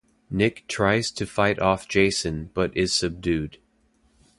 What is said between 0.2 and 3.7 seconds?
Nick tries to fight off Jason but is subdued.